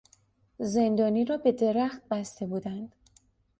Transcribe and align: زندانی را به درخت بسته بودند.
زندانی 0.59 1.25
را 1.25 1.37
به 1.37 1.51
درخت 1.51 2.01
بسته 2.09 2.45
بودند. 2.47 2.95